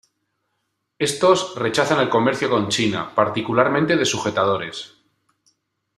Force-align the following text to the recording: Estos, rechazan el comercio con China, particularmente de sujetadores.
Estos, 0.97 1.53
rechazan 1.55 1.99
el 1.99 2.09
comercio 2.09 2.49
con 2.49 2.69
China, 2.69 3.13
particularmente 3.13 3.95
de 3.95 4.03
sujetadores. 4.05 4.95